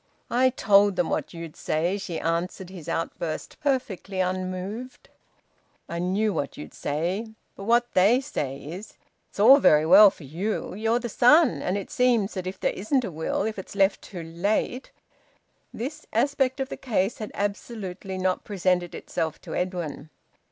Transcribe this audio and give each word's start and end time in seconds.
"I 0.31 0.49
told 0.49 0.95
them 0.95 1.11
what 1.11 1.31
you'd 1.31 1.55
say," 1.55 1.99
she 1.99 2.19
answered 2.19 2.71
his 2.71 2.89
outburst, 2.89 3.59
perfectly 3.59 4.19
unmoved. 4.19 5.09
"I 5.87 5.99
knew 5.99 6.33
what 6.33 6.57
you'd 6.57 6.73
say. 6.73 7.27
But 7.55 7.65
what 7.65 7.93
they 7.93 8.19
say 8.19 8.57
is 8.63 8.97
it's 9.29 9.39
all 9.39 9.59
very 9.59 9.85
well 9.85 10.09
for 10.09 10.23
you. 10.23 10.73
You're 10.73 10.97
the 10.97 11.07
son, 11.07 11.61
and 11.61 11.77
it 11.77 11.91
seems 11.91 12.33
that 12.33 12.47
if 12.47 12.59
there 12.59 12.73
isn't 12.73 13.05
a 13.05 13.11
will, 13.11 13.43
if 13.43 13.59
it's 13.59 13.75
left 13.75 14.01
too 14.01 14.23
late" 14.23 14.89
This 15.71 16.07
aspect 16.11 16.59
of 16.59 16.69
the 16.69 16.77
case 16.77 17.19
had 17.19 17.29
absolutely 17.35 18.17
not 18.17 18.43
presented 18.43 18.95
itself 18.95 19.39
to 19.41 19.53
Edwin. 19.53 20.09